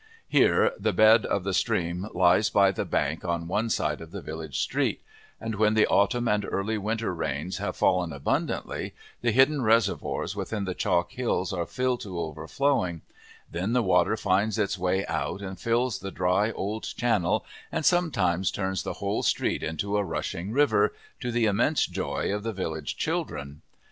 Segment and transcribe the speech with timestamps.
[0.27, 4.23] Here the bed of the stream lies by the bank on one side of the
[4.23, 4.99] village street,
[5.39, 10.65] and when the autumn and early winter rains have fallen abundantly, the hidden reservoirs within
[10.65, 13.03] the chalk hills are filled to overflowing;
[13.51, 18.49] then the water finds its way out and fills the dry old channel and sometimes
[18.49, 22.97] turns the whole street into a rushing river, to the immense joy of the village
[22.97, 23.61] children.